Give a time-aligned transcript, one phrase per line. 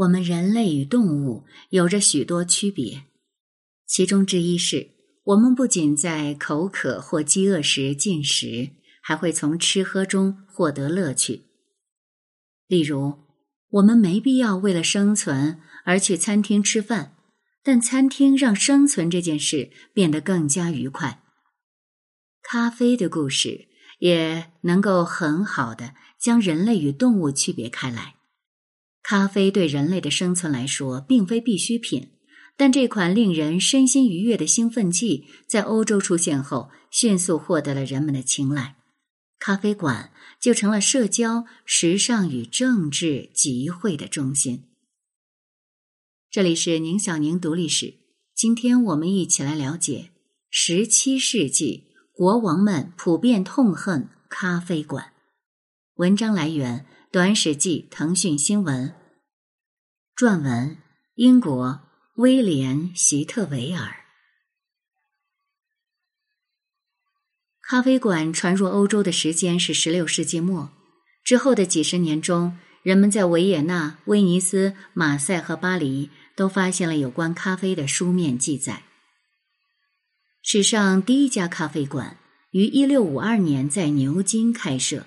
[0.00, 3.04] 我们人类与动物有着许多区别，
[3.86, 4.92] 其中之一是
[5.24, 8.70] 我们不仅在口渴或饥饿时进食，
[9.02, 11.42] 还会从吃喝中获得乐趣。
[12.66, 13.18] 例如，
[13.72, 17.16] 我们没必要为了生存而去餐厅吃饭，
[17.62, 21.22] 但餐厅让生存这件事变得更加愉快。
[22.42, 28.14] 咖啡的故事也能够很好的将人类与动物区别开来。
[29.10, 32.10] 咖啡对人类的生存来说并非必需品，
[32.56, 38.76] 但这款令人身心愉悦的兴奋剂在欧洲出现后，迅速获得了人们的青睐。
[39.40, 44.62] 咖啡馆就成了社交、时尚与政治集会的中心。
[46.30, 47.94] 这里是宁小宁读历史，
[48.36, 50.10] 今天我们一起来了解
[50.50, 55.12] 十七世纪国王们普遍痛恨咖啡馆。
[55.96, 56.86] 文章来源。
[57.12, 58.94] 短史记，腾讯新闻。
[60.20, 60.76] 撰文：
[61.14, 61.80] 英国
[62.16, 64.04] 威廉·席特维尔。
[67.62, 70.68] 咖啡馆传入欧洲的时间是十六世纪末。
[71.24, 78.82] 之后的几十年中，人们在维也纳、威尼斯、马赛和巴黎都发现了有关咖啡的书面记载。
[80.42, 82.18] 史上第一家咖啡馆
[82.50, 85.06] 于一六五二年在牛津开设。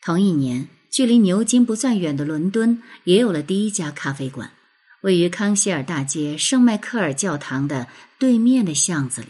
[0.00, 0.68] 同一年。
[0.90, 4.50] 距离牛津不算远的伦敦也有了第一家咖啡馆，
[5.02, 7.86] 位于康希尔大街圣迈克尔教堂的
[8.18, 9.28] 对面的巷子里。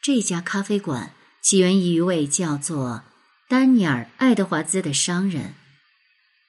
[0.00, 3.02] 这家咖啡馆起源于一位叫做
[3.48, 5.54] 丹尼尔·爱德华兹的商人，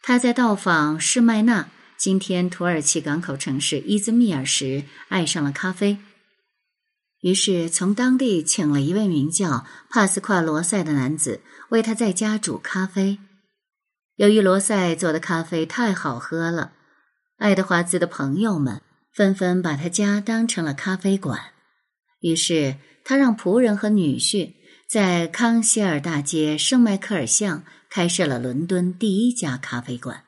[0.01, 5.97] 他在到访士麦纳（今天土耳其港口城市伊兹密尔）时爱上了咖啡，
[7.21, 13.19] 于是从当地请了一位名叫帕斯夸罗塞的男子为他在家煮咖啡。
[14.21, 16.73] 由于罗塞做的咖啡太好喝了，
[17.37, 18.79] 爱德华兹的朋友们
[19.11, 21.39] 纷纷把他家当成了咖啡馆。
[22.19, 24.53] 于是，他让仆人和女婿
[24.87, 30.23] 在康希尔大街圣迈克尔巷开设了伦敦第一家咖啡馆。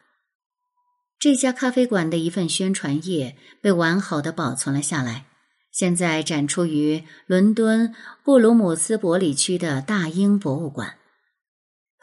[1.20, 5.28] 这家咖啡馆的一份宣传页被完好的保存了下来，
[5.72, 10.96] 现在展出于伦敦布鲁姆斯伯里区的大英博物馆。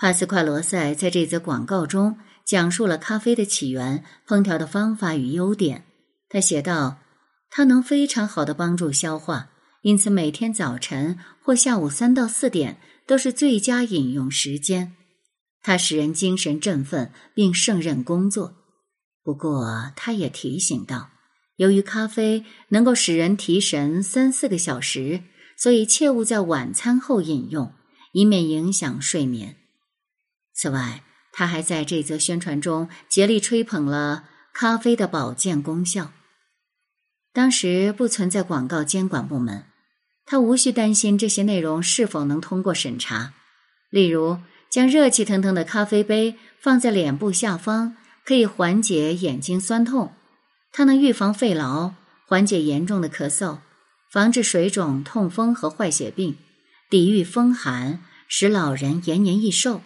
[0.01, 2.17] 帕斯夸罗塞在这则广告中
[2.47, 5.85] 讲述了咖啡的起源、烹调的方法与优点。
[6.31, 7.01] 他写道
[7.53, 9.51] ：“它能非常好的帮助消化，
[9.83, 14.95] 因此每天早晨或下午三到四点都是最佳饮用时间。
[15.61, 18.55] 它使人精神振奋并胜任工作。
[19.23, 21.11] 不过，他也提醒道，
[21.57, 25.25] 由于咖啡能够使人提神三四个小时，
[25.59, 27.75] 所以切勿在晚餐后饮用，
[28.15, 29.57] 以免影响睡眠。”
[30.61, 36.13] 此外，他还在这则宣传中竭力吹捧了咖啡的保健功效。
[37.33, 39.65] 当时不存在广告监管部门，
[40.27, 43.33] 他无需担心这些内容是否能通过审查。
[43.89, 44.37] 例如，
[44.69, 50.13] 将热气腾腾的咖啡杯放在脸部下方，可以缓解眼睛酸痛；
[50.73, 51.95] 它能预防肺痨，
[52.27, 53.61] 缓解严重的咳嗽，
[54.11, 56.37] 防治水肿、痛风和坏血病，
[56.91, 59.81] 抵御风寒，使老人延年益寿。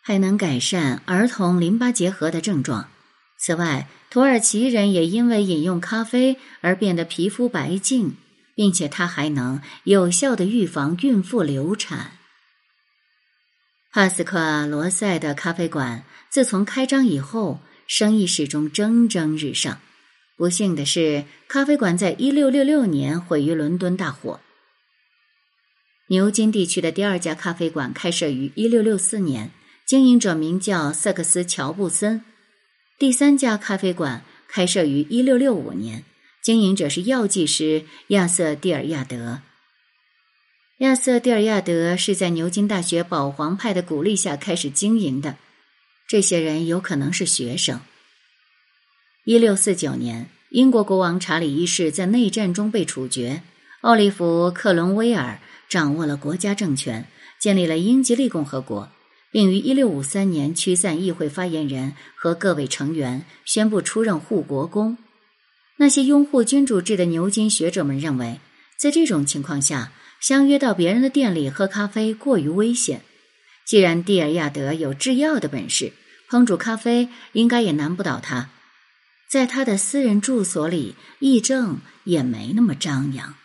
[0.00, 2.88] 还能改善儿童淋巴结核的症状。
[3.38, 8.16] 此外，土耳其人也因为饮用咖啡而变得皮肤白净，
[8.54, 12.12] 并且它还能有效的预防孕妇流产。
[13.92, 19.80] 帕斯夸罗塞的咖啡馆自从开张以后，生意始终蒸蒸日上。
[20.36, 24.40] 不幸的是，咖啡馆在一六六六年毁于伦敦大火。
[26.08, 29.50] 牛津地区的第二家咖啡馆开设于一六六四年。
[29.90, 32.22] 经营者名叫瑟克斯·乔布森。
[32.96, 36.04] 第三家咖啡馆开设于一六六五年，
[36.40, 39.40] 经营者是药剂师亚瑟·蒂尔亚德。
[40.78, 45.34] 亚瑟·蒂尔亚德是在牛津大学保皇派的鼓励下开始经营的。
[46.06, 47.80] 这些人有可能是学生。
[49.24, 53.42] 一六四九年，英国国王查理一世在内战中被处决，
[53.80, 57.08] 奥利弗·克伦威尔掌握了国家政权，
[57.40, 58.88] 建立了英吉利共和国。
[59.30, 64.98] 并于一六五三年驱散议会发言人和各位成员，宣布出任护国公。
[65.76, 68.40] 那些拥护君主制的牛津学者们认为，
[68.76, 73.02] 在这种情况下，相约到别人的店里喝咖啡过于危险。
[73.64, 75.92] 既然蒂尔亚德有制药的本事，
[76.28, 78.50] 烹煮咖啡应该也难不倒他。
[79.30, 83.36] 在他的私人住所里，议政也没那么张扬。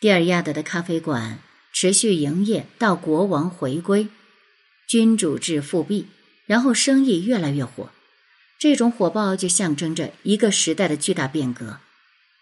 [0.00, 1.38] 蒂尔亚德的咖啡馆
[1.72, 4.08] 持续营业到国王回归。
[4.88, 6.06] 君主制复辟，
[6.46, 7.90] 然后生意越来越火。
[8.58, 11.80] 这种火爆就象征着一个时代的巨大变革。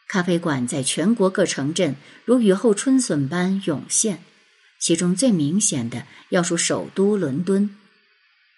[0.08, 4.22] 咖啡馆在全国各城镇如雨后春笋般涌现，
[4.78, 7.76] 其中最明显的要数首都伦敦。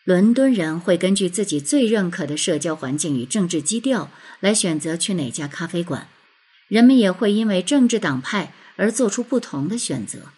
[0.04, 4.10] 伦敦人会根据自己最认可的社交环境与政治基调
[4.40, 6.08] 来选择去哪家咖啡馆，
[6.68, 10.32] 人们也会因为政治党派而做出不同的选择。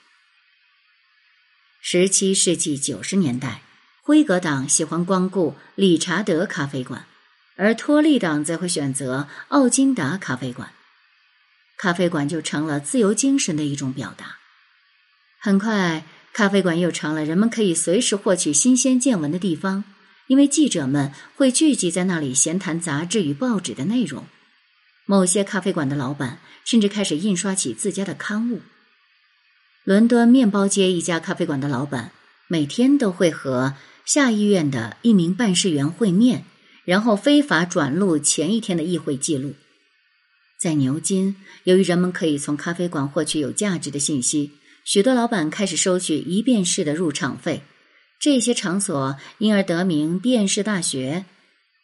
[1.82, 3.62] 十七世纪九十年代，
[4.03, 7.06] 辉格党喜欢光顾理查德咖啡馆，
[7.56, 10.73] 而托利党则会选择奥金达咖啡馆。
[11.79, 14.37] 咖啡馆就成了自由精神的一种表达。
[15.41, 16.05] 很快，
[16.35, 19.85] 咖啡馆又成了人们可以随时获取新鲜见闻的地方，
[20.27, 24.27] 因为记者们会聚集在那里闲谈杂志与报纸的内容。
[25.06, 28.61] 某些咖啡馆的老板甚至开始印刷起自家的刊物。
[29.85, 32.12] 伦敦面包街一家咖啡馆的老板
[32.49, 33.75] 每天都会和
[34.05, 36.44] 下议院的一名办事员会面，
[36.85, 39.55] 然后非法转录前一天的议会记录。
[40.61, 44.50] 在牛津，由于人们可以从咖啡馆获取有价值的信息，
[44.85, 47.62] 许多老板开始收取一便士的入场费。
[48.21, 51.25] 这些场所因而得名“便士大学”。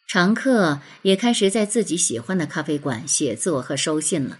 [0.07, 4.37] 常客也开始在自己喜欢的咖啡馆写作和收信了。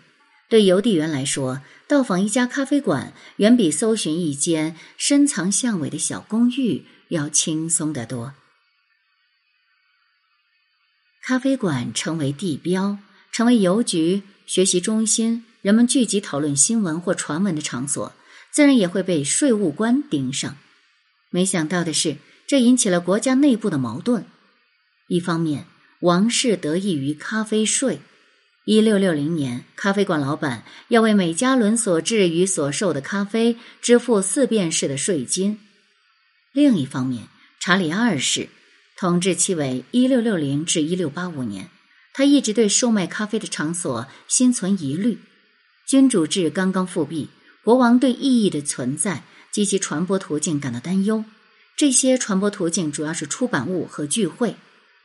[0.49, 8.33] 对邮递员来说，到访一家咖啡馆远比搜寻一间深藏巷尾的小公寓要轻松得多。
[11.23, 12.99] 咖啡馆成为地标。
[13.29, 18.11] 成为邮局、学习中心、人们聚集讨论新闻或传闻的场所，
[18.51, 20.57] 自然也会被税务官盯上。
[21.29, 22.17] 没想到的是，
[22.47, 24.25] 这引起了国家内部的矛盾。
[25.07, 25.67] 一方面，
[25.99, 27.99] 王室得益于咖啡税，
[28.69, 35.55] 一六六零年，咖啡馆老板要为每加仑所制与所售的咖啡支付四便士的税金；
[36.51, 37.29] 另一方面，
[37.61, 38.49] 查理二世
[38.97, 41.69] 统治期为一六六零至一六八五年。
[42.13, 45.19] 他一直对售卖咖啡的场所心存疑虑。
[45.87, 47.29] 君主制刚刚复辟，
[47.63, 51.23] 国王对意义的存在及其传播途径感到担忧。
[51.77, 54.57] 这些传播途径主要是出版物和聚会，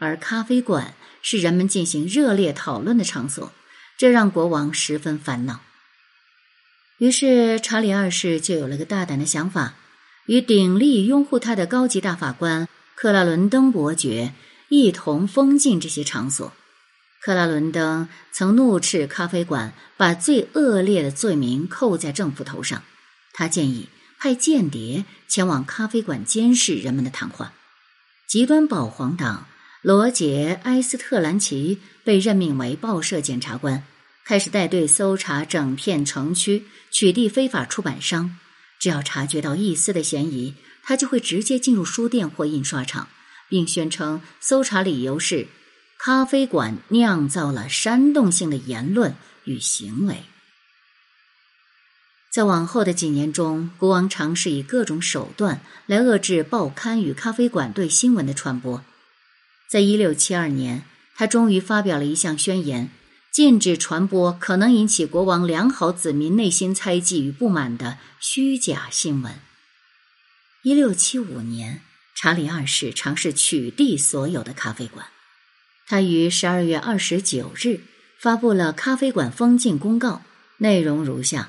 [0.02, 3.52] 而咖啡馆是人们进行热烈讨论的场所，
[3.96, 5.60] 这让国王十分烦恼。
[6.98, 9.76] 于是，查理二世就有了个大胆的想法，
[10.26, 14.34] 与鼎力拥护他的高级大法官克拉伦登伯爵
[14.68, 16.52] 一同封禁这些场所。
[17.22, 22.82] 克拉伦登曾怒斥咖啡馆把最恶劣的罪名扣在政府头上，
[23.32, 23.88] 他建议
[24.18, 27.52] 派间谍前往咖啡馆监视人们的谈话。
[28.28, 29.46] 极端保皇党
[29.82, 33.82] 罗杰·埃斯特兰奇被任命为报社检察官，
[34.24, 38.38] 开始带队搜查整片城区，取缔非法出版商。
[38.78, 43.08] 只要察觉到一丝的嫌疑，他就会直接进入书店或印刷厂，
[43.48, 45.48] 并宣称搜查理由是。
[45.98, 49.14] 咖啡馆酿造了煽动性的言论
[49.44, 50.24] 与行为。
[52.32, 58.82] 在往后的几年中，国王尝试以各种手段来遏制报刊与咖啡馆对新闻的传播。
[59.72, 60.84] 在一六七二年，
[61.14, 62.90] 他终于发表了一项宣言，
[63.32, 69.32] 禁止传播可能引起国王良好子民内心猜忌与不满的虚假新闻。
[70.62, 71.80] 一六七五年，
[72.14, 75.06] 查理二世尝试取缔所有的咖啡馆。
[75.86, 77.80] 他于十二月二十九日
[78.20, 80.20] 发布了咖啡馆封禁公告，
[80.58, 81.48] 内容如下：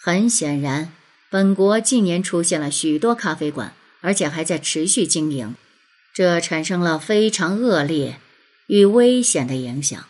[0.00, 0.92] 很显然，
[1.28, 5.56] 本国近年出现了许多咖啡馆，而且还在持续经营，
[6.14, 8.20] 这产生了非常恶劣
[8.68, 10.06] 与危险的影响。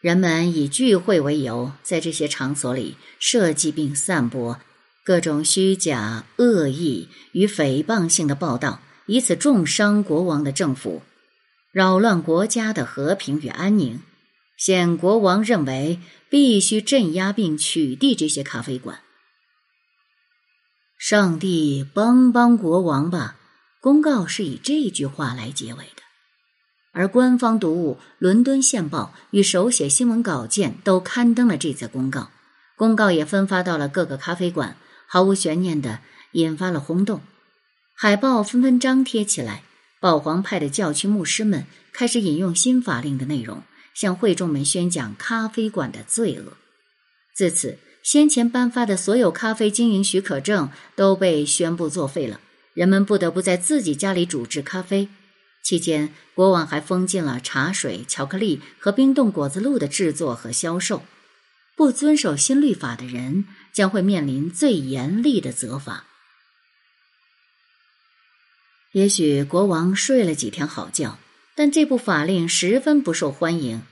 [0.00, 4.60] 人们以聚会为由，在这些场所里设计并散播
[5.04, 11.02] 各种虚假、恶意与诽谤性的报道，以此重伤国王的政府。
[11.72, 14.00] 扰乱国家的和平与安宁，
[14.56, 15.98] 现国王认为
[16.30, 19.00] 必须镇压并取缔这些咖啡馆。
[20.96, 23.36] 上帝帮帮国王吧！
[23.84, 26.02] 公告是以这句话来结尾的，
[26.92, 32.30] 而官方读物《伦敦线报》与手写新闻稿件都刊登了这则公告。
[32.78, 36.00] 公告也分发到了各个咖啡馆，毫无悬念的
[36.32, 37.20] 引发了轰动，
[37.94, 39.64] 海报纷纷张贴起来。
[40.00, 46.54] 保皇派的教区牧师们开始引用新法令的内容，向会众们宣讲咖啡馆的罪恶。
[47.34, 52.40] 自此，先前颁发的所有咖啡经营许可证都被宣布作废了。
[52.74, 55.08] 人们不得不在自己家里煮制咖啡。
[55.62, 61.02] 期间，国王还封禁了茶水、巧克力和冰冻果子露的制作和销售。
[61.76, 66.04] 不遵守新律法的人将会面临最严厉的责罚。
[68.92, 71.18] 也许国王睡了几天好觉，
[71.56, 73.82] 但这部法令十分不受欢迎。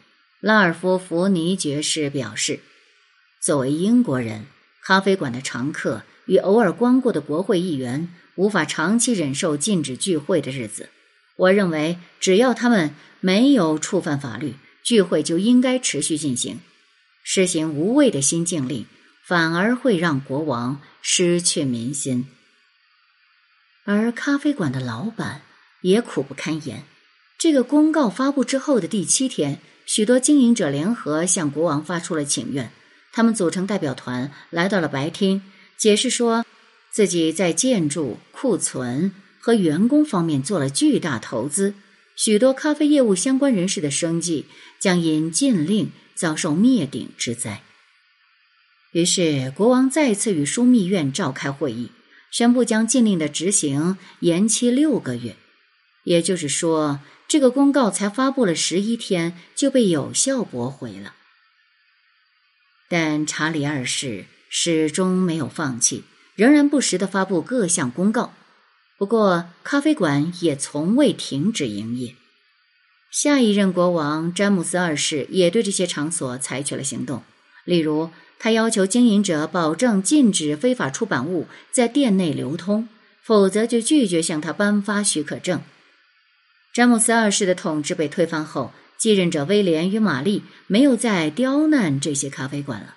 [0.41, 2.61] 拉尔夫·弗尼爵士表示
[3.43, 4.47] ：“作为英国人，
[4.85, 10.89] 咖啡馆的常客与偶尔光顾的国会议员无法长期忍受禁止聚会的日子。
[11.37, 16.61] 我认为，只要他们没有触犯法律，聚会就应该持续进行。
[17.25, 18.87] 实行无谓的新禁令，
[19.27, 22.27] 反而会让国王失去民心。
[23.85, 25.43] 而咖啡馆的老板
[25.83, 26.85] 也苦不堪言。
[27.39, 32.71] 这个公告发布之后的第七天。”许多经营者联合向国王发出了请愿，
[33.13, 35.43] 他们组成代表团来到了白厅，
[35.77, 36.47] 解释说
[36.93, 41.75] 自己在建筑、库存和员工方面做了巨大投资，
[42.15, 44.47] 许多咖啡业务相关人士的生计
[44.79, 47.63] 将因禁令遭受灭顶之灾。
[48.93, 51.91] 于是，国王再次与枢密院召开会议，
[52.31, 55.37] 宣布将禁令的执行延期六个月，
[56.05, 57.01] 也就是说。
[57.29, 61.15] 这个公告才发布了十一天就被有效驳回了，
[62.91, 68.33] 但查理二世始终没有放弃，仍然不时的发布各项公告。
[68.99, 72.15] 不过，咖啡馆也从未停止营业。
[73.11, 77.23] 下一任国王詹姆斯二世也对这些场所采取了行动，
[77.65, 82.89] 例如，他要求经营者保证禁止非法出版物在店内流通，
[83.23, 85.61] 否则就拒绝向他颁发许可证。
[86.73, 92.97] 詹姆斯二世的统治被推翻后，继任者威廉与玛丽没有再刁难这些咖啡馆了。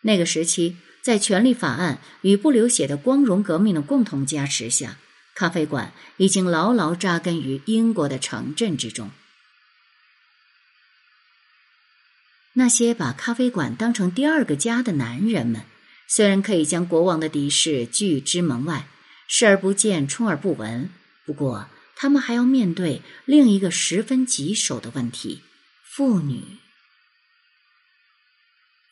[0.00, 4.98] 那个时期，在权力法案与不流血的光荣革命的共同加持下，
[5.34, 9.10] 咖啡馆已经牢牢扎根于英国的城镇之中。
[12.54, 15.62] 那些把咖啡馆当成第二个家的男人们，
[16.06, 18.86] 虽然可以将国王的敌视拒之门外，
[19.26, 20.90] 视而不见，充耳不闻，
[21.26, 21.68] 不过。
[21.94, 25.42] 他们还要面对另一个十分棘手的问题：
[25.84, 26.58] 妇女。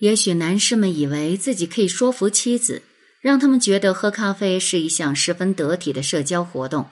[0.01, 2.83] 也许男士们以为自己可以说服妻子，
[3.21, 6.89] 让他们觉得喝咖啡是一项十分得体的社交活动。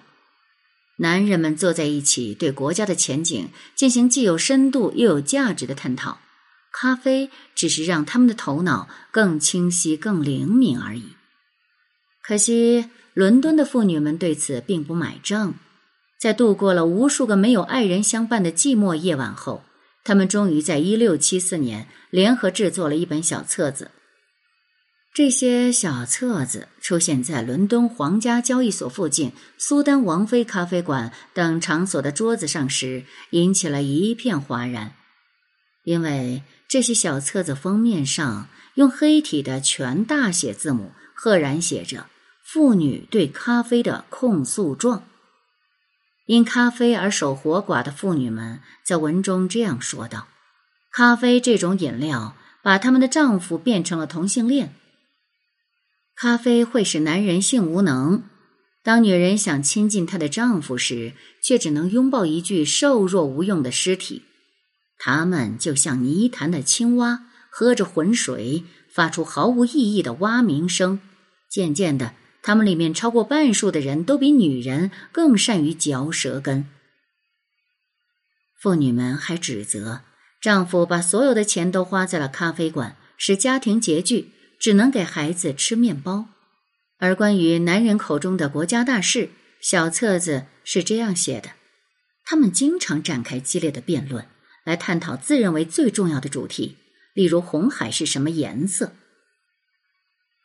[0.98, 6.18] 男人们坐在一起，对国家的前景进行既有深度又有价值的探讨。
[6.70, 11.14] 咖啡只是让他们的头脑更清晰、更灵敏而已。
[12.22, 15.54] 可惜，伦敦的妇女们对此并不买账。
[16.20, 19.62] 在度过了无数个没有爱人相伴的寂寞夜晚后，
[20.08, 23.90] 他们终于在1674年联合制作了一本小册子。
[25.12, 34.94] 这些小册子出现在伦敦皇家交易所附近、苏丹王妃咖啡馆等场所的桌子上时，引起了一片哗然，
[35.84, 42.06] 因为这些小册子封面上用黑体的全大写字母赫然写着
[42.42, 45.06] “妇女对咖啡的控诉状”。
[46.28, 50.28] 因咖啡而守活寡的妇女们在文中这样说道
[50.92, 54.74] ：“咖啡这种饮料把他们的丈夫变成了同性恋。
[56.14, 58.24] 咖啡会使男人性无能，
[58.82, 64.24] 当女人想亲近她的丈夫时，却只能拥抱一具瘦弱无用的尸体。
[64.98, 71.00] 他们就像泥潭的青蛙，喝着浑水，发出毫无意义的蛙鸣声。
[71.48, 72.12] 渐渐的。”
[72.48, 76.64] 他们里面超过半数的人都比女人更善于嚼舌根。
[78.58, 80.00] 妇女们还指责
[80.40, 86.30] 丈夫把所有的钱都花在了咖啡馆，使家庭拮据，只能给孩子吃面包。
[86.96, 89.28] 而关于男人口中的国家大事，
[89.60, 91.50] 小册子是这样写的：
[92.24, 94.26] 他们经常展开激烈的辩论，
[94.64, 96.78] 来探讨自认为最重要的主题，
[97.12, 98.94] 例如红海是什么颜色。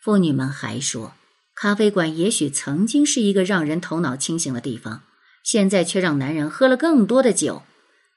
[0.01, 1.13] 妇女们还说。
[1.55, 5.03] 咖啡馆也许曾经是一个让人头脑清醒的地方，
[5.43, 7.63] 现在却让男人喝了更多的酒。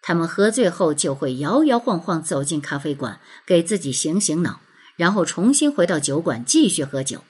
[0.02, 4.60] 他们喝醉后就会摇摇晃晃走进咖啡馆，给自己醒醒脑，
[4.96, 7.24] 然后重新回到酒馆继续喝酒。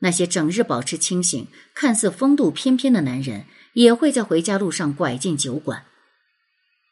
[0.00, 5.84] 那些整日保持清醒、看似风度翩翩的男人，也会在回家路上拐进酒馆。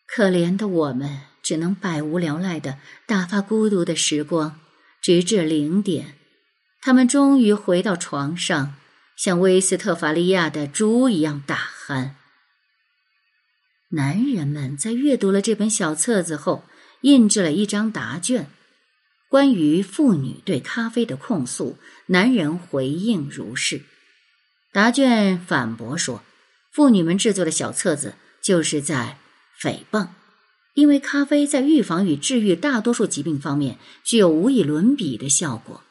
[0.06, 4.58] 可怜的我们，只能百无聊赖的打发孤独的时光，
[5.02, 6.14] 直至零点。
[6.86, 8.74] 他们终于回到床上，
[9.16, 12.10] 像威斯特伐利亚的猪一样大鼾。
[13.88, 16.62] 男人们在阅读了这本小册子后，
[17.00, 18.48] 印制了一张答卷，
[19.28, 21.76] 关于妇女对咖啡的控诉。
[22.06, 23.82] 男人回应如是：
[24.72, 26.22] 答卷反驳说，
[26.70, 29.18] 妇女们制作的小册子就是在
[29.60, 30.10] 诽谤，
[30.74, 35.82] 因为咖啡在预防与治愈大多数疾病方面具有无以伦比的效果。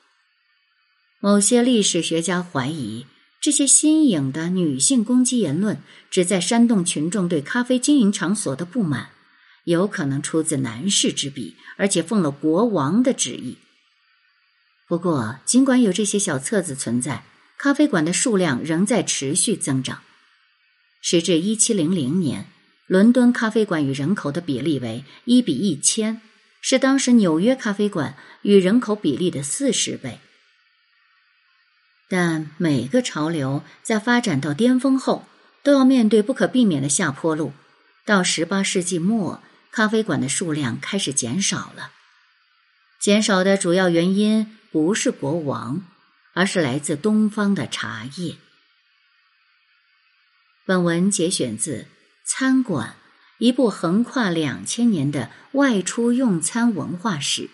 [1.20, 3.06] 某些历史学家怀疑，
[3.42, 9.10] 这些新颖的女性攻击言论旨在煽动群众对咖啡经营场所的不满，
[9.64, 13.58] 有可能出自男士之笔，而且奉了国王的旨意。
[14.88, 17.24] 不过，尽管有这些小册子存在，
[17.58, 20.02] 咖啡馆的数量仍在持续增长。
[21.02, 22.48] 时至一七零零年，
[22.86, 26.22] 伦敦咖啡馆与人口的比例为一比一千，
[26.62, 30.20] 是当时纽约咖啡馆与人口比例的四十倍。
[32.08, 35.26] 但每个潮流在发展到巅峰后，
[35.64, 37.54] 都要面对不可避免的下坡路。
[38.06, 41.92] 到十八世纪末，咖啡馆的数量开始减少了。
[43.00, 45.84] 减少的主要原因不是国王，
[46.34, 48.36] 而是来自东方的茶叶。
[50.66, 51.78] 本文节选自
[52.26, 52.90] 《餐馆》，
[53.40, 57.50] 一部横跨两千年的外出用餐文化史，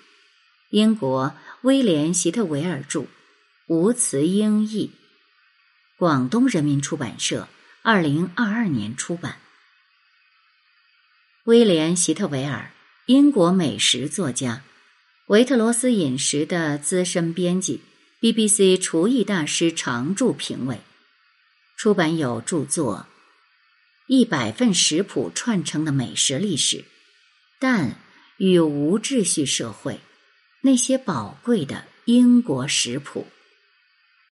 [0.70, 3.06] 英国威廉·希特维尔著。
[3.74, 4.92] 无词英译，
[5.96, 7.48] 广东人民出版社
[7.84, 9.38] 二零二二年出版。
[11.46, 12.74] 威廉·席特维尔，
[13.06, 14.64] 英国美食作家，
[15.28, 17.80] 维特罗斯饮食的资深编辑
[18.20, 20.82] ，BBC 厨艺大师常驻评委，
[21.78, 23.08] 出版有著作
[24.08, 26.80] 《一百份食谱串成的美食历史》，
[27.58, 27.96] 但
[28.36, 30.02] 与无秩序社会
[30.60, 33.28] 那些宝贵的英国食谱。